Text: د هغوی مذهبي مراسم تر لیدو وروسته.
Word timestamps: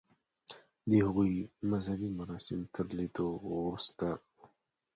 د 0.89 0.91
هغوی 1.05 1.33
مذهبي 1.71 2.09
مراسم 2.19 2.59
تر 2.75 2.85
لیدو 2.97 3.27
وروسته. 3.51 4.07